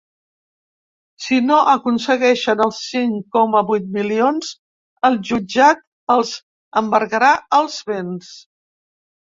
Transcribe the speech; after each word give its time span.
Si 1.25 1.37
no 1.49 1.59
aconsegueixen 1.73 2.65
els 2.65 2.79
cinc 2.87 3.27
coma 3.37 3.63
vuit 3.69 3.93
milions, 3.99 4.51
el 5.11 5.21
jutjat 5.31 5.87
els 6.17 6.35
embargarà 6.85 7.33
els 7.63 7.83
béns. 7.93 8.37